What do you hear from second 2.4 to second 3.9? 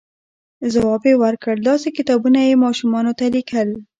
یې ماشومانو ته لیکل،